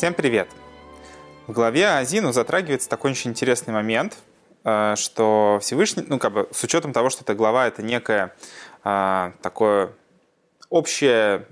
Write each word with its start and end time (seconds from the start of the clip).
Всем 0.00 0.14
привет! 0.14 0.48
В 1.46 1.52
главе 1.52 1.86
Азину 1.86 2.32
затрагивается 2.32 2.88
такой 2.88 3.10
очень 3.10 3.32
интересный 3.32 3.74
момент, 3.74 4.16
э, 4.64 4.94
что 4.96 5.58
Всевышний, 5.60 6.02
ну 6.08 6.18
как 6.18 6.32
бы 6.32 6.48
с 6.52 6.64
учетом 6.64 6.94
того, 6.94 7.10
что 7.10 7.22
эта 7.22 7.34
глава 7.34 7.66
это 7.66 7.82
некое 7.82 8.34
а, 8.82 9.34
такое 9.42 9.92
общее 10.70 11.44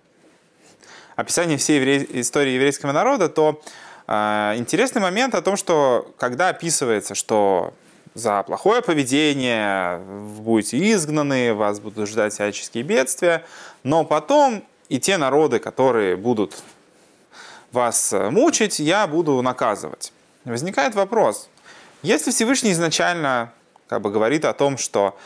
описание 1.15 1.59
всей 1.59 1.77
евре... 1.77 2.07
истории 2.23 2.53
еврейского 2.53 2.93
народа, 2.93 3.29
то 3.29 3.61
а, 4.07 4.55
интересный 4.57 5.03
момент 5.03 5.35
о 5.35 5.43
том, 5.43 5.59
что 5.59 6.15
когда 6.17 6.49
описывается, 6.49 7.15
что 7.15 7.75
за 8.15 8.43
плохое 8.45 8.81
поведение 8.81 9.99
вы 9.99 10.43
будете 10.43 10.91
изгнаны, 10.91 11.53
вас 11.53 11.81
будут 11.81 12.09
ждать 12.09 12.33
всяческие 12.33 12.83
бедствия, 12.83 13.45
но 13.83 14.05
потом 14.05 14.65
и 14.89 14.99
те 14.99 15.19
народы, 15.19 15.59
которые 15.59 16.17
будут 16.17 16.63
вас 17.73 18.15
мучить, 18.31 18.79
я 18.79 19.07
буду 19.07 19.41
наказывать. 19.43 20.13
Возникает 20.45 20.95
вопрос, 20.95 21.49
если 22.03 22.31
Всевышний 22.31 22.73
изначально 22.73 23.53
как 23.89 24.03
бы 24.03 24.11
говорит 24.11 24.45
о 24.45 24.53
том, 24.53 24.79
что 24.79 25.19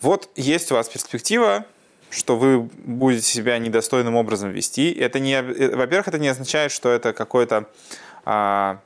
вот 0.00 0.30
есть 0.36 0.70
у 0.70 0.74
вас 0.74 0.88
перспектива, 0.88 1.64
что 2.10 2.36
вы 2.36 2.60
будете 2.60 3.26
себя 3.26 3.58
недостойным 3.58 4.14
образом 4.14 4.50
вести. 4.50 4.92
Это 4.92 5.18
не, 5.20 5.34
э, 5.34 5.76
во-первых, 5.76 6.08
это 6.08 6.18
не 6.18 6.28
означает, 6.28 6.72
что 6.72 6.90
это 6.90 7.12
какое-то 7.12 7.68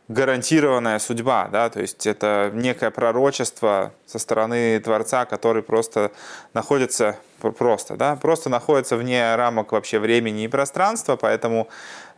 гарантированная 0.08 1.00
судьба, 1.00 1.48
да, 1.50 1.69
то 1.69 1.80
есть 1.80 2.06
это 2.06 2.53
некое 2.55 2.92
пророчество 2.92 3.92
со 4.06 4.20
стороны 4.20 4.78
Творца, 4.78 5.25
который 5.25 5.64
просто 5.64 6.12
находится 6.55 7.17
просто, 7.41 7.97
да, 7.97 8.14
просто 8.14 8.50
находится 8.50 8.97
вне 8.97 9.34
рамок 9.34 9.72
вообще 9.72 9.98
времени 9.98 10.44
и 10.44 10.48
пространства, 10.48 11.17
поэтому 11.17 11.67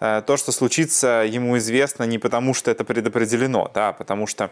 э, 0.01 0.21
то, 0.27 0.37
что 0.37 0.53
случится, 0.53 1.25
ему 1.27 1.57
известно 1.57 2.05
не 2.05 2.19
потому, 2.19 2.53
что 2.53 2.71
это 2.71 2.85
предопределено, 2.85 3.71
да, 3.73 3.89
а 3.89 3.93
потому 3.95 4.27
что 4.27 4.51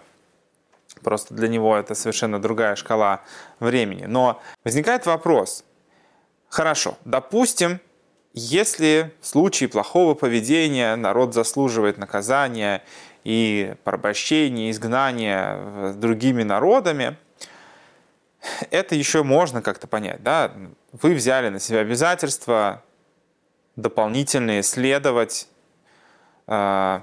Просто 1.03 1.35
для 1.35 1.49
него 1.49 1.77
это 1.77 1.95
совершенно 1.95 2.41
другая 2.41 2.77
шкала 2.77 3.23
времени. 3.61 4.05
Но 4.05 4.41
возникает 4.63 5.07
вопрос. 5.07 5.65
Хорошо, 6.49 6.97
допустим, 7.05 7.81
если 8.35 9.13
в 9.21 9.27
случае 9.27 9.69
плохого 9.69 10.15
поведения 10.15 10.97
народ 10.97 11.35
заслуживает 11.35 11.99
наказания 11.99 12.83
и 13.25 13.75
порабощения, 13.85 14.71
изгнания 14.71 15.93
другими 15.95 16.43
народами, 16.43 17.17
это 18.71 18.95
еще 18.95 19.23
можно 19.23 19.63
как-то 19.63 19.87
понять. 19.87 20.23
Да? 20.23 20.53
Вы 20.93 21.15
взяли 21.15 21.49
на 21.49 21.61
себя 21.61 21.81
обязательства 21.81 22.83
дополнительные 23.77 24.63
следовать 24.63 25.49
э, 26.47 27.01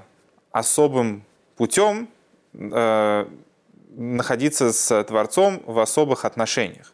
особым 0.52 1.24
путем, 1.56 2.08
э, 2.52 3.26
находиться 3.90 4.72
с 4.72 5.04
Творцом 5.04 5.62
в 5.64 5.78
особых 5.78 6.24
отношениях. 6.24 6.92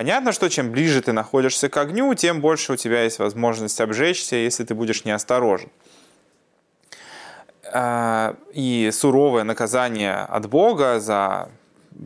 Понятно, 0.00 0.32
что 0.32 0.48
чем 0.48 0.70
ближе 0.70 1.02
ты 1.02 1.12
находишься 1.12 1.68
к 1.68 1.76
огню, 1.76 2.14
тем 2.14 2.40
больше 2.40 2.72
у 2.72 2.76
тебя 2.76 3.02
есть 3.02 3.18
возможность 3.18 3.78
обжечься, 3.82 4.34
если 4.34 4.64
ты 4.64 4.74
будешь 4.74 5.04
неосторожен. 5.04 5.68
А, 7.70 8.34
и 8.54 8.88
суровое 8.94 9.44
наказание 9.44 10.14
от 10.14 10.48
Бога 10.48 11.00
за 11.00 11.50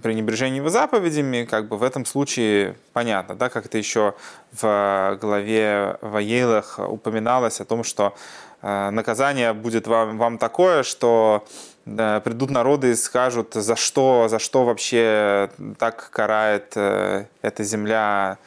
пренебрежение 0.03 0.59
его 0.59 0.71
заповедями, 0.71 1.45
как 1.45 1.69
бы 1.69 1.77
в 1.77 1.83
этом 1.83 2.05
случае 2.05 2.77
понятно, 2.93 3.35
да, 3.35 3.49
как 3.49 3.67
это 3.67 3.79
еще 3.79 4.15
в 4.53 5.19
главе 5.21 5.99
Ваелах 6.01 6.79
упоминалось 6.79 7.61
о 7.61 7.65
том, 7.65 7.85
что 7.85 8.15
а, 8.63 8.91
наказание 8.91 9.53
будет 9.53 9.87
вам, 9.87 10.17
вам 10.19 10.39
такое, 10.39 10.83
что 10.85 11.45
да, 11.85 12.21
придут 12.21 12.51
народы 12.51 12.93
и 12.93 12.95
скажут, 12.95 13.53
за 13.55 13.77
что, 13.77 14.27
за 14.29 14.39
что 14.39 14.65
вообще 14.65 15.51
так 15.79 16.09
карает 16.11 16.73
э, 16.77 17.27
эта 17.43 17.63
земля, 17.63 18.39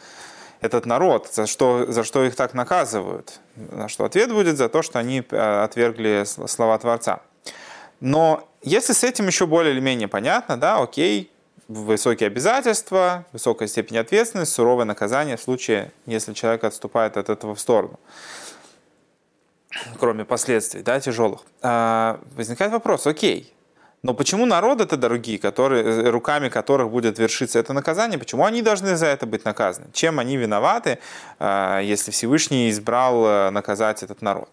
этот 0.59 0.88
народ, 0.88 1.29
за 1.31 1.45
что, 1.45 1.85
за 1.88 2.03
что 2.03 2.23
их 2.23 2.35
так 2.35 2.56
наказывают. 2.56 3.39
На 3.56 3.89
что 3.89 4.06
ответ 4.06 4.31
будет 4.33 4.57
за 4.57 4.69
то, 4.69 4.81
что 4.81 4.97
они 4.97 5.23
э, 5.29 5.63
отвергли 5.63 6.23
слова 6.25 6.78
Творца. 6.79 7.19
Но 8.00 8.47
если 8.62 8.94
с 8.94 9.03
этим 9.03 9.28
еще 9.28 9.47
более 9.47 9.74
или 9.74 9.80
менее 9.80 10.08
понятно, 10.08 10.58
да, 10.58 10.81
окей, 10.81 11.31
высокие 11.68 12.28
обязательства, 12.28 13.25
высокая 13.34 13.68
степень 13.68 13.97
ответственности, 13.97 14.53
суровое 14.53 14.85
наказание 14.85 15.38
в 15.38 15.41
случае, 15.41 15.91
если 16.06 16.34
человек 16.34 16.63
отступает 16.63 17.18
от 17.18 17.30
этого 17.30 17.56
в 17.56 17.59
сторону 17.59 18.00
кроме 20.00 20.25
последствий, 20.25 20.81
да, 20.81 21.00
тяжелых, 21.00 21.41
а, 21.62 22.19
возникает 22.36 22.72
вопрос, 22.72 23.07
окей, 23.07 23.53
но 24.03 24.13
почему 24.13 24.46
народы-то 24.46 24.96
другие, 24.96 25.40
которые, 25.40 25.84
э, 25.84 26.09
руками 26.09 26.50
которых 26.50 26.90
будет 26.90 27.19
вершиться 27.19 27.59
это 27.59 27.74
наказание, 27.74 28.19
почему 28.19 28.46
они 28.46 28.62
должны 28.62 28.96
за 28.96 29.07
это 29.07 29.25
быть 29.25 29.44
наказаны? 29.44 29.88
Чем 29.91 30.19
они 30.19 30.38
виноваты, 30.38 31.00
а, 31.40 31.80
если 31.80 32.12
Всевышний 32.12 32.69
избрал 32.69 33.25
э, 33.25 33.50
наказать 33.50 34.03
этот 34.03 34.22
народ? 34.22 34.50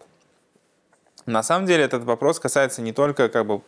На 1.25 1.41
самом 1.41 1.65
деле 1.65 1.83
этот 1.83 2.03
вопрос 2.03 2.39
касается 2.39 2.81
не 2.81 2.93
только 2.93 3.29
как 3.29 3.45
бы 3.47 3.61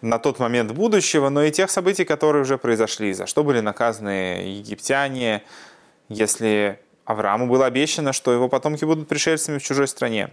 на 0.00 0.18
тот 0.18 0.38
момент 0.38 0.72
будущего, 0.72 1.28
но 1.28 1.42
и 1.42 1.50
тех 1.50 1.70
событий, 1.70 2.04
которые 2.04 2.42
уже 2.42 2.56
произошли, 2.56 3.12
за 3.12 3.26
что 3.26 3.42
были 3.42 3.60
наказаны 3.60 4.44
египтяне, 4.58 5.42
если 6.08 6.78
Аврааму 7.04 7.46
было 7.46 7.66
обещано, 7.66 8.12
что 8.12 8.32
его 8.32 8.48
потомки 8.48 8.84
будут 8.84 9.08
пришельцами 9.08 9.58
в 9.58 9.62
чужой 9.62 9.88
стране. 9.88 10.30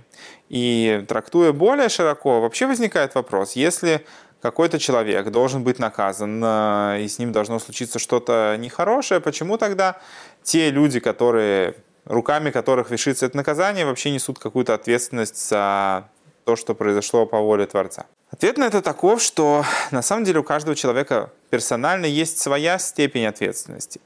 И 0.50 1.04
трактуя 1.08 1.52
более 1.52 1.90
широко, 1.90 2.42
вообще 2.42 2.68
возникает 2.68 3.16
вопрос, 3.16 3.54
если 3.54 4.06
какой-то 4.42 4.80
человек 4.80 5.30
должен 5.30 5.64
быть 5.64 5.80
наказан, 5.80 6.42
э, 6.44 7.02
и 7.02 7.08
с 7.08 7.20
ним 7.20 7.32
должно 7.32 7.60
случиться 7.60 8.00
что-то 8.00 8.56
нехорошее, 8.58 9.20
почему 9.20 9.58
тогда 9.58 9.98
те 10.44 10.72
люди, 10.72 11.00
которые, 11.00 11.76
руками 12.06 12.52
которых 12.52 12.90
вершится 12.90 13.26
это 13.26 13.38
наказание, 13.38 13.86
вообще 13.86 14.12
несут 14.12 14.40
какую-то 14.40 14.74
ответственность 14.74 15.50
за 15.50 16.10
то, 16.52 16.58
что 16.58 16.76
произошло 16.76 17.26
по 17.26 17.40
воле 17.40 17.66
Творца? 17.66 18.06
Ответ 18.30 18.58
на 18.58 18.66
это 18.66 18.82
таков, 18.82 19.22
что 19.22 19.64
на 19.92 20.02
самом 20.02 20.26
деле 20.26 20.40
у 20.40 20.44
каждого 20.44 20.76
человека 20.76 21.30
персонально 21.50 22.06
есть 22.06 22.40
своя 22.40 22.78
степень 22.78 23.26
ответственности. 23.26 24.02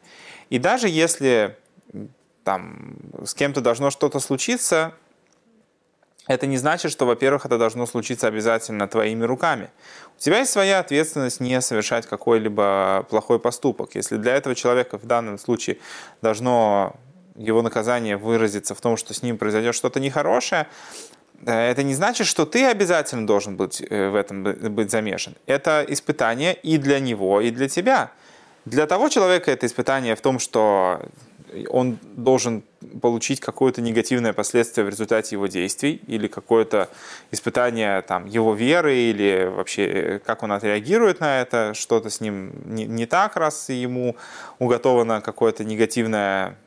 И 0.52 0.60
даже 0.60 0.88
если 0.88 1.58
там 2.44 2.98
с 3.24 3.34
кем-то 3.34 3.62
должно 3.62 3.90
что-то 3.90 4.20
случиться, 4.20 4.94
это 6.28 6.46
не 6.46 6.58
значит, 6.58 6.92
что, 6.92 7.08
во-первых, 7.08 7.48
это 7.48 7.58
должно 7.58 7.88
случиться 7.88 8.28
обязательно 8.28 8.88
твоими 8.88 9.24
руками. 9.24 9.72
У 10.16 10.22
тебя 10.22 10.38
есть 10.40 10.52
своя 10.52 10.78
ответственность 10.80 11.40
не 11.40 11.60
совершать 11.62 12.06
какой-либо 12.06 13.08
плохой 13.10 13.40
поступок. 13.40 13.96
Если 13.96 14.18
для 14.18 14.36
этого 14.36 14.54
человека 14.54 15.00
в 15.00 15.06
данном 15.08 15.40
случае 15.40 15.78
должно 16.22 16.96
его 17.36 17.64
наказание 17.64 18.18
выразиться 18.18 18.76
в 18.76 18.82
том, 18.82 18.98
что 18.98 19.14
с 19.16 19.24
ним 19.24 19.38
произойдет 19.38 19.74
что-то 19.74 20.00
нехорошее, 20.00 20.68
это 21.46 21.84
не 21.84 21.94
значит, 21.94 22.28
что 22.28 22.46
ты 22.46 22.66
обязательно 22.66 23.28
должен 23.28 23.56
быть 23.56 23.82
э, 23.82 24.10
в 24.10 24.16
этом 24.16 24.44
быть 24.44 24.92
замешан. 24.92 25.36
Это 25.46 25.86
испытание 25.88 26.54
и 26.54 26.78
для 26.78 27.00
него, 27.00 27.42
и 27.42 27.52
для 27.52 27.68
тебя. 27.68 28.12
Для 28.66 28.88
того 28.88 29.10
человека 29.10 29.52
это 29.52 29.66
испытание 29.66 30.16
в 30.16 30.22
том, 30.22 30.40
что 30.40 31.02
он 31.70 31.98
должен 32.04 32.64
получить 33.06 33.40
какое-то 33.40 33.84
негативное 33.84 34.34
последствие 34.34 34.84
в 34.84 34.90
результате 34.90 35.36
его 35.36 35.46
действий 35.46 36.02
или 36.08 36.26
какое-то 36.26 36.90
испытание 37.30 38.02
там, 38.02 38.26
его 38.26 38.56
веры 38.56 38.96
или 38.96 39.46
вообще 39.46 39.86
э, 39.86 40.20
как 40.26 40.42
он 40.42 40.52
отреагирует 40.52 41.20
на 41.20 41.40
это, 41.40 41.76
что-то 41.76 42.10
с 42.10 42.20
ним 42.20 42.54
не, 42.66 42.86
не 42.86 43.06
так, 43.06 43.36
раз 43.36 43.70
ему 43.70 44.16
уготовано 44.58 45.22
какое-то 45.22 45.64
негативное 45.64 46.58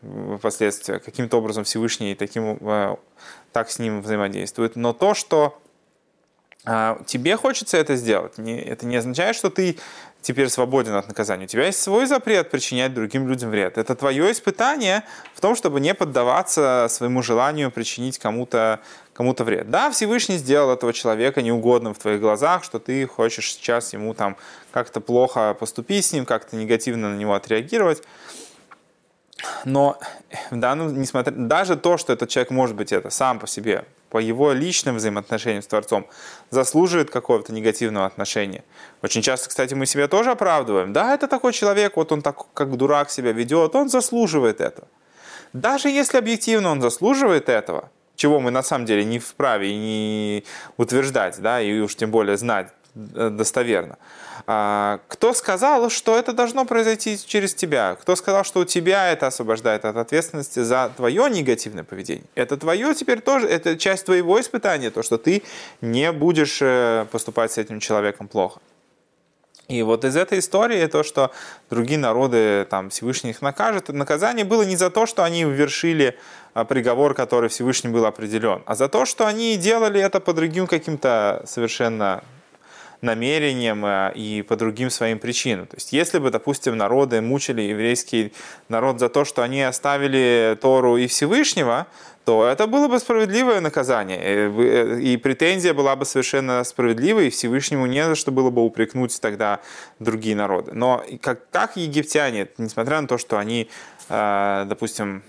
последствие. 0.41 1.01
Каким-то 1.01 1.39
образом 1.39 1.65
Всевышний 1.65 2.15
таким, 2.15 2.57
э, 2.61 2.95
так 3.51 3.69
с 3.69 3.81
ним 3.81 4.01
взаимодействует. 4.01 4.77
Но 4.77 4.93
то, 4.93 5.15
что 5.15 5.59
тебе 6.65 7.37
хочется 7.37 7.77
это 7.77 7.97
сделать, 7.97 8.35
это 8.39 8.87
не 8.87 8.97
означает, 8.97 9.37
что 9.37 9.51
ты 9.51 9.79
теперь 10.21 10.49
свободен 10.49 10.95
от 10.95 11.09
наказания. 11.09 11.45
У 11.45 11.49
тебя 11.49 11.67
есть 11.67 11.81
свой 11.81 12.07
запрет 12.07 12.51
причинять 12.51 12.93
другим 12.93 13.29
людям 13.29 13.51
вред. 13.51 13.79
Это 13.79 13.95
твое 13.95 14.31
испытание 14.33 15.05
в 15.35 15.41
том, 15.41 15.55
чтобы 15.55 15.81
не 15.81 15.95
поддаваться 15.95 16.87
своему 16.91 17.23
желанию 17.23 17.71
причинить 17.71 18.19
кому-то 18.19 18.81
кому 19.13 19.35
вред. 19.39 19.71
Да, 19.71 19.91
Всевышний 19.91 20.37
сделал 20.37 20.73
этого 20.73 20.93
человека 20.93 21.43
неугодным 21.43 21.95
в 21.95 21.99
твоих 21.99 22.21
глазах, 22.21 22.65
что 22.65 22.79
ты 22.79 23.07
хочешь 23.07 23.53
сейчас 23.53 23.93
ему 23.93 24.13
там 24.15 24.37
как-то 24.71 25.01
плохо 25.01 25.55
поступить 25.59 26.05
с 26.05 26.13
ним, 26.13 26.27
как-то 26.27 26.57
негативно 26.57 27.11
на 27.11 27.17
него 27.17 27.35
отреагировать. 27.35 28.03
Но 29.65 29.99
в 30.51 30.57
данном, 30.57 31.01
несмотря, 31.01 31.33
даже 31.33 31.77
то, 31.77 31.97
что 31.97 32.13
этот 32.13 32.29
человек 32.29 32.51
может 32.51 32.77
быть 32.77 32.93
это 32.93 33.11
сам 33.11 33.39
по 33.39 33.47
себе 33.47 33.85
по 34.11 34.19
его 34.19 34.53
личным 34.53 34.97
взаимоотношениям 34.97 35.63
с 35.63 35.67
Творцом 35.67 36.07
заслуживает 36.51 37.11
какого-то 37.11 37.53
негативного 37.53 38.07
отношения. 38.07 38.65
Очень 39.03 39.23
часто, 39.23 39.49
кстати, 39.49 39.75
мы 39.75 39.87
себя 39.87 40.09
тоже 40.09 40.31
оправдываем. 40.31 40.93
Да, 40.93 41.15
это 41.15 41.29
такой 41.29 41.53
человек, 41.53 41.97
вот 41.97 42.13
он 42.13 42.23
так 42.23 42.53
как 42.55 42.77
дурак 42.77 43.11
себя 43.11 43.33
ведет, 43.33 43.75
он 43.75 43.89
заслуживает 43.89 44.61
этого. 44.61 44.89
Даже 45.53 45.89
если 45.89 46.19
объективно 46.19 46.71
он 46.71 46.81
заслуживает 46.81 47.49
этого, 47.49 47.91
чего 48.17 48.41
мы 48.41 48.51
на 48.51 48.63
самом 48.63 48.85
деле 48.85 49.05
не 49.05 49.19
вправе 49.19 49.75
не 49.75 50.45
утверждать, 50.77 51.41
да, 51.41 51.61
и 51.61 51.79
уж 51.81 51.95
тем 51.95 52.11
более 52.11 52.37
знать 52.37 52.73
достоверно. 52.99 53.97
А, 54.47 55.01
кто 55.09 55.35
сказал, 55.35 55.91
что 55.91 56.19
это 56.19 56.33
должно 56.33 56.65
произойти 56.65 57.19
через 57.19 57.55
тебя? 57.55 57.97
Кто 58.01 58.17
сказал, 58.17 58.45
что 58.45 58.61
у 58.61 58.65
тебя 58.65 59.13
это 59.13 59.27
освобождает 59.27 59.85
от 59.85 59.97
ответственности 59.97 60.61
за 60.61 60.91
твое 60.97 61.31
негативное 61.31 61.85
поведение? 61.85 62.25
Это 62.35 62.57
твое 62.57 62.95
теперь 62.95 63.21
тоже, 63.21 63.47
это 63.47 63.77
часть 63.77 64.07
твоего 64.07 64.41
испытания, 64.41 64.91
то, 64.91 65.03
что 65.03 65.19
ты 65.19 65.43
не 65.81 66.13
будешь 66.13 66.59
э, 66.61 67.07
поступать 67.11 67.53
с 67.53 67.59
этим 67.59 67.79
человеком 67.81 68.27
плохо. 68.27 68.61
И 69.69 69.83
вот 69.83 70.05
из 70.07 70.17
этой 70.17 70.39
истории 70.39 70.87
то, 70.87 71.03
что 71.03 71.31
другие 71.69 71.99
народы, 71.99 72.67
там, 72.71 72.89
Всевышний 72.89 73.31
их 73.31 73.43
накажет, 73.43 73.89
наказание 73.89 74.47
было 74.47 74.63
не 74.63 74.77
за 74.77 74.89
то, 74.89 75.05
что 75.05 75.25
они 75.25 75.45
вершили 75.45 76.19
а, 76.55 76.65
приговор, 76.65 77.13
который 77.13 77.51
Всевышний 77.51 77.91
был 77.91 78.07
определен, 78.07 78.63
а 78.65 78.75
за 78.75 78.89
то, 78.89 79.05
что 79.05 79.27
они 79.27 79.59
делали 79.59 80.01
это 80.01 80.21
по 80.21 80.33
другим 80.33 80.67
каким-то 80.67 81.43
совершенно 81.47 82.25
намерениям 83.01 83.85
э, 83.85 84.13
и 84.15 84.43
по 84.43 84.57
другим 84.57 84.91
своим 84.91 85.19
причинам. 85.19 85.67
То 85.67 85.77
есть, 85.77 85.93
если 85.93 86.19
бы, 86.19 86.31
допустим, 86.31 86.77
народы 86.77 87.21
мучили 87.21 87.63
еврейский 87.63 88.33
народ 88.69 88.99
за 88.99 89.09
то, 89.09 89.25
что 89.25 89.43
они 89.43 89.63
оставили 89.63 90.59
Тору 90.61 90.97
и 90.97 91.07
Всевышнего, 91.07 91.87
то 92.25 92.47
это 92.47 92.67
было 92.67 92.89
бы 92.89 92.99
справедливое 92.99 93.61
наказание. 93.61 94.19
Э, 94.21 95.01
и 95.01 95.17
претензия 95.17 95.73
была 95.73 95.97
бы 95.97 96.05
совершенно 96.05 96.65
справедливой, 96.65 97.29
и 97.29 97.31
Всевышнему 97.31 97.87
не 97.87 98.05
за 98.05 98.15
что 98.15 98.33
было 98.33 98.51
бы 98.51 98.63
упрекнуть 98.63 99.19
тогда 99.21 99.61
другие 99.99 100.37
народы. 100.37 100.73
Но 100.75 101.03
как, 101.23 101.49
как 101.51 101.77
египтяне, 101.77 102.49
несмотря 102.59 103.01
на 103.01 103.09
то, 103.09 103.17
что 103.17 103.39
они, 103.39 103.71
э, 104.09 104.65
допустим, 104.67 105.23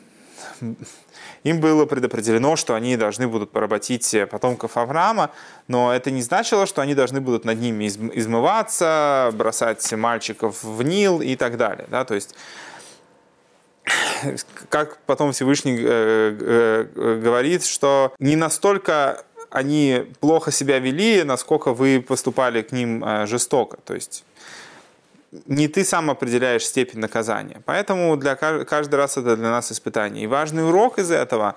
им 1.44 1.60
было 1.60 1.86
предопределено, 1.86 2.56
что 2.56 2.76
они 2.76 2.98
должны 2.98 3.28
будут 3.28 3.52
поработить 3.52 4.16
потомков 4.30 4.78
Авраама, 4.78 5.32
но 5.68 5.94
это 5.94 6.12
не 6.12 6.22
значило, 6.22 6.66
что 6.66 6.82
они 6.82 6.96
должны 6.96 7.22
будут 7.22 7.46
над 7.46 7.60
ними 7.60 7.88
измываться, 7.88 9.32
бросать 9.34 9.92
мальчиков 9.94 10.64
в 10.64 10.84
Нил 10.84 11.22
и 11.22 11.36
так 11.36 11.58
далее. 11.58 11.88
Да? 11.90 12.06
То 12.06 12.16
есть 12.16 12.36
как 14.70 14.98
потом 15.06 15.32
Всевышний 15.32 15.78
э, 15.80 16.86
э, 16.96 17.20
говорит, 17.24 17.66
что 17.66 18.14
не 18.20 18.36
настолько 18.36 19.24
они 19.50 20.06
плохо 20.20 20.52
себя 20.52 20.80
вели, 20.80 21.24
насколько 21.24 21.74
вы 21.74 22.04
поступали 22.06 22.62
к 22.62 22.72
ним 22.72 23.04
э, 23.04 23.26
жестоко. 23.26 23.78
То 23.84 23.96
есть 23.96 24.24
не 25.32 25.68
ты 25.68 25.84
сам 25.84 26.10
определяешь 26.10 26.66
степень 26.66 27.00
наказания. 27.00 27.62
Поэтому 27.66 28.18
для 28.18 28.36
каждый 28.36 28.96
раз 28.96 29.18
это 29.18 29.36
для 29.36 29.50
нас 29.50 29.72
испытание. 29.72 30.24
И 30.24 30.28
важный 30.28 30.68
урок 30.68 31.00
из 31.00 31.12
этого 31.12 31.56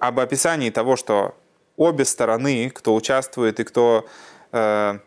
об 0.00 0.18
описании 0.18 0.70
того, 0.70 0.96
что 0.96 1.36
обе 1.76 2.04
стороны, 2.04 2.70
кто 2.70 2.94
участвует 2.94 3.60
и 3.60 3.64
кто 3.64 4.06
э, 4.52 4.98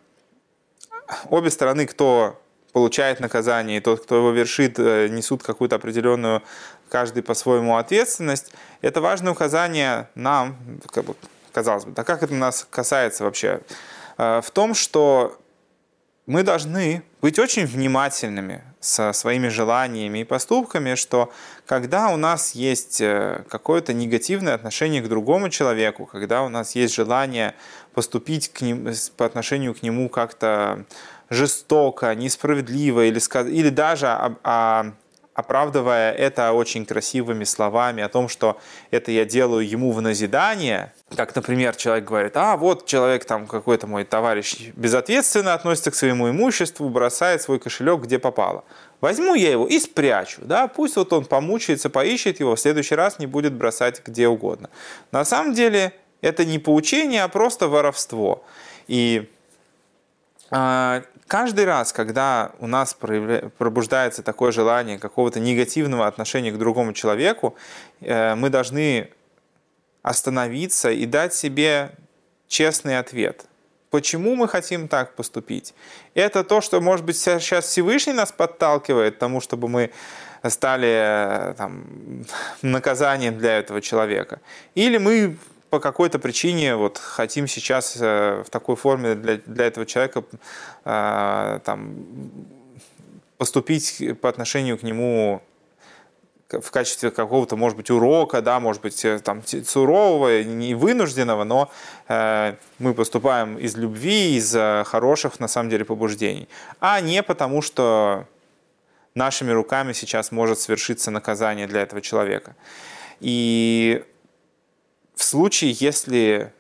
обе 1.30 1.50
стороны, 1.50 1.86
кто 1.86 2.42
получает 2.72 3.20
наказание, 3.20 3.78
и 3.78 3.82
тот, 3.82 4.04
кто 4.04 4.18
его 4.18 4.32
вершит, 4.32 4.80
э, 4.80 5.08
несут 5.10 5.44
какую-то 5.44 5.76
определенную, 5.76 6.42
каждый 6.90 7.24
по-своему 7.24 7.78
ответственность. 7.78 8.54
Это 8.82 9.02
важное 9.02 9.32
указание 9.32 10.10
нам, 10.16 10.58
как 10.92 11.06
бы, 11.06 11.16
казалось 11.52 11.86
бы, 11.86 11.92
да 11.92 12.04
как 12.04 12.24
это 12.24 12.34
нас 12.34 12.68
касается 12.70 13.24
вообще? 13.24 13.62
Э, 14.18 14.42
в 14.42 14.52
том, 14.52 14.74
что 14.74 15.38
мы 16.26 16.44
должны 16.44 17.04
быть 17.22 17.38
очень 17.40 17.66
внимательными 17.66 18.64
со 18.80 19.14
своими 19.14 19.48
желаниями 19.48 20.20
и 20.20 20.24
поступками, 20.24 20.96
что 20.96 21.32
когда 21.66 22.10
у 22.10 22.18
нас 22.18 22.54
есть 22.54 23.02
э, 23.02 23.44
какое-то 23.50 23.94
негативное 23.94 24.56
отношение 24.56 25.02
к 25.02 25.08
другому 25.08 25.50
человеку, 25.50 26.06
когда 26.06 26.44
у 26.44 26.50
нас 26.50 26.76
есть 26.76 26.96
желание 26.96 27.56
поступить 27.94 28.50
к 28.50 28.62
ним, 28.62 28.92
по 29.18 29.26
отношению 29.26 29.74
к 29.74 29.84
нему 29.84 30.10
как-то 30.10 30.86
жестоко, 31.30 32.14
несправедливо 32.16 33.06
или, 33.06 33.20
или 33.52 33.70
даже 33.70 34.36
оправдывая 35.36 36.14
это 36.14 36.54
очень 36.54 36.86
красивыми 36.86 37.44
словами 37.44 38.02
о 38.02 38.10
том, 38.10 38.30
что 38.30 38.58
это 38.90 39.12
я 39.12 39.26
делаю 39.26 39.68
ему 39.68 39.92
в 39.92 40.02
назидание, 40.02 40.94
как, 41.16 41.36
например, 41.36 41.76
человек 41.76 42.06
говорит, 42.06 42.38
а 42.38 42.56
вот 42.56 42.86
человек 42.86 43.26
там 43.26 43.46
какой-то 43.46 43.86
мой 43.86 44.06
товарищ 44.06 44.72
безответственно 44.76 45.54
относится 45.54 45.92
к 45.92 45.96
своему 45.96 46.30
имуществу, 46.30 46.90
бросает 46.90 47.42
свой 47.42 47.60
кошелек 47.60 48.02
где 48.02 48.18
попало. 48.18 48.64
Возьму 49.02 49.36
я 49.36 49.52
его 49.52 49.68
и 49.68 49.78
спрячу, 49.78 50.42
да, 50.46 50.68
пусть 50.68 50.96
вот 50.96 51.12
он 51.12 51.26
помучается, 51.26 51.90
поищет 51.90 52.40
его, 52.40 52.56
в 52.56 52.60
следующий 52.60 52.96
раз 52.96 53.20
не 53.20 53.28
будет 53.28 53.54
бросать 53.54 54.02
где 54.06 54.30
угодно. 54.30 54.70
На 55.12 55.26
самом 55.26 55.54
деле 55.54 55.92
это 56.22 56.46
не 56.46 56.60
поучение, 56.60 57.24
а 57.24 57.28
просто 57.28 57.68
воровство. 57.68 58.44
И 58.88 59.30
а, 60.50 61.04
каждый 61.28 61.66
раз, 61.66 61.94
когда 61.94 62.52
у 62.60 62.68
нас 62.68 62.94
пробуждается 62.94 64.24
такое 64.24 64.52
желание 64.52 65.00
какого-то 65.00 65.40
негативного 65.40 66.08
отношения 66.08 66.52
к 66.52 66.58
другому 66.58 66.94
человеку, 66.94 67.56
э, 68.02 68.36
мы 68.36 68.50
должны 68.50 69.10
остановиться 70.02 70.92
и 70.92 71.06
дать 71.06 71.34
себе 71.34 71.92
честный 72.48 73.00
ответ. 73.00 73.46
Почему 73.90 74.36
мы 74.36 74.48
хотим 74.48 74.88
так 74.88 75.16
поступить? 75.16 75.74
Это 76.14 76.44
то, 76.44 76.62
что, 76.62 76.82
может 76.82 77.06
быть, 77.06 77.18
сейчас 77.18 77.66
Всевышний 77.66 78.14
нас 78.14 78.32
подталкивает 78.32 79.16
к 79.16 79.20
тому, 79.20 79.42
чтобы 79.42 79.68
мы 79.68 79.92
стали 80.50 81.52
э, 81.52 81.54
там, 81.58 81.86
наказанием 82.62 83.38
для 83.38 83.58
этого 83.58 83.82
человека. 83.82 84.42
Или 84.76 84.98
мы 84.98 85.38
по 85.76 85.82
какой-то 85.82 86.20
причине 86.20 86.78
вот 86.78 86.98
хотим 86.98 87.48
сейчас 87.50 87.98
э, 88.00 88.44
в 88.48 88.50
такой 88.50 88.78
форме 88.78 89.14
для, 89.14 89.40
для 89.46 89.66
этого 89.66 89.86
человека 89.86 90.24
э, 90.86 91.60
там, 91.66 91.98
поступить 93.38 94.02
по 94.22 94.30
отношению 94.30 94.78
к 94.78 94.84
нему 94.84 95.42
в 96.48 96.72
качестве 96.72 97.12
какого-то, 97.12 97.58
может 97.58 97.76
быть, 97.76 97.90
урока, 97.90 98.42
да, 98.42 98.62
может 98.62 98.82
быть, 98.84 99.04
э, 99.04 99.20
там, 99.20 99.44
сурового, 99.46 100.44
не 100.44 100.76
вынужденного, 100.76 101.44
но 101.44 101.70
э, 102.08 102.56
мы 102.80 102.94
поступаем 102.94 103.58
из 103.58 103.76
любви, 103.76 104.38
из 104.38 104.56
хороших, 104.88 105.42
на 105.42 105.50
самом 105.50 105.70
деле, 105.70 105.84
побуждений, 105.84 106.48
а 106.80 107.02
не 107.02 107.22
потому, 107.22 107.62
что 107.62 108.26
нашими 109.14 109.52
руками 109.52 109.92
сейчас 109.92 110.32
может 110.32 110.58
свершиться 110.58 111.12
наказание 111.12 111.68
для 111.68 111.82
этого 111.82 112.00
человека. 112.00 112.56
И 113.20 114.06
в 115.16 115.24
случае, 115.24 115.72
если 115.72 116.52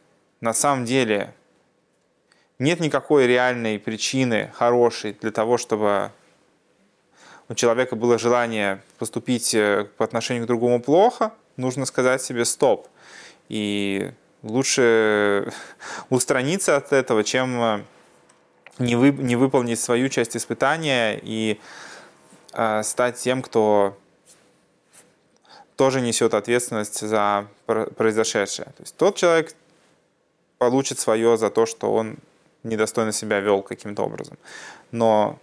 на 0.41 0.53
самом 0.53 0.85
деле 0.85 1.33
нет 2.57 2.79
никакой 2.79 3.27
реальной 3.27 3.79
причины 3.79 4.51
хорошей 4.53 5.13
для 5.13 5.31
того, 5.31 5.57
чтобы 5.57 6.11
у 7.49 7.53
человека 7.53 7.95
было 7.95 8.17
желание 8.17 8.81
поступить 8.97 9.53
э, 9.53 9.87
по 9.97 10.05
отношению 10.05 10.45
к 10.45 10.47
другому 10.47 10.81
плохо, 10.81 11.33
нужно 11.57 11.85
сказать 11.85 12.21
себе 12.21 12.45
стоп. 12.45 12.87
И 13.49 14.11
лучше 14.41 15.51
устраниться 16.09 16.77
от 16.77 16.93
этого, 16.93 17.23
чем 17.23 17.61
э, 17.61 17.83
не, 18.79 18.95
вы, 18.95 19.11
не 19.11 19.35
выполнить 19.35 19.79
свою 19.79 20.09
часть 20.09 20.35
испытания 20.37 21.19
и 21.21 21.59
э, 22.53 22.83
стать 22.83 23.17
тем, 23.17 23.41
кто 23.41 23.97
тоже 25.75 26.01
несет 26.01 26.33
ответственность 26.33 26.99
за 26.99 27.47
произошедшее. 27.65 28.65
То 28.65 28.81
есть 28.81 28.95
тот 28.95 29.15
человек 29.15 29.53
получит 30.57 30.99
свое 30.99 31.37
за 31.37 31.49
то, 31.49 31.65
что 31.65 31.93
он 31.93 32.17
недостойно 32.63 33.11
себя 33.11 33.39
вел 33.39 33.61
каким-то 33.61 34.03
образом. 34.03 34.37
Но 34.91 35.37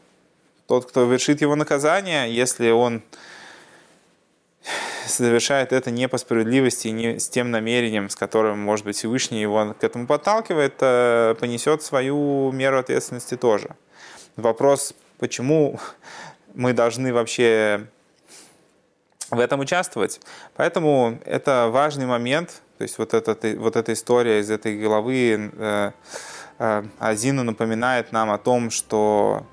тот, 0.66 0.86
кто 0.86 1.04
вершит 1.04 1.40
его 1.40 1.54
наказание, 1.54 2.34
если 2.34 2.70
он 2.70 3.02
совершает 5.06 5.72
это 5.72 5.90
не 5.90 6.08
по 6.08 6.18
справедливости 6.18 6.88
не 6.88 7.18
с 7.18 7.28
тем 7.28 7.50
намерением, 7.50 8.08
с 8.08 8.16
которым, 8.16 8.58
может 8.60 8.86
быть, 8.86 8.96
Всевышний 8.96 9.40
его 9.40 9.74
к 9.78 9.84
этому 9.84 10.06
подталкивает, 10.06 10.74
э, 10.80 11.34
понесет 11.38 11.82
свою 11.82 12.50
меру 12.52 12.78
ответственности 12.78 13.36
тоже. 13.36 13.70
Вопрос, 14.36 14.94
почему 15.18 15.78
мы 16.54 16.72
должны 16.72 17.12
вообще 17.12 17.86
в 19.32 19.40
этом 19.40 19.60
участвовать. 19.60 20.20
Поэтому 20.54 21.18
это 21.24 21.70
важный 21.72 22.04
момент, 22.06 22.62
то 22.76 22.82
есть 22.82 22.98
вот, 22.98 23.14
этот, 23.14 23.42
вот 23.58 23.76
эта 23.76 23.94
история 23.94 24.40
из 24.40 24.50
этой 24.50 24.78
главы 24.78 25.50
э, 25.56 25.92
э, 26.58 26.84
Азину 26.98 27.42
напоминает 27.42 28.12
нам 28.12 28.30
о 28.30 28.36
том, 28.36 28.70
что 28.70 29.46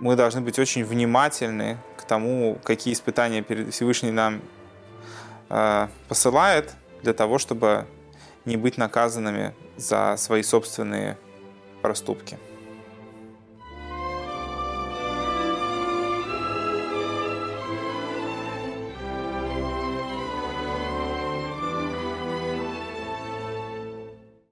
мы 0.00 0.16
должны 0.16 0.40
быть 0.40 0.58
очень 0.58 0.82
внимательны 0.82 1.76
к 1.98 2.04
тому, 2.04 2.58
какие 2.64 2.94
испытания 2.94 3.44
Всевышний 3.70 4.10
нам 4.10 4.40
э, 5.50 5.88
посылает, 6.08 6.74
для 7.02 7.12
того, 7.12 7.38
чтобы 7.38 7.86
не 8.46 8.56
быть 8.56 8.78
наказанными 8.78 9.54
за 9.76 10.16
свои 10.16 10.42
собственные 10.42 11.18
проступки. 11.82 12.38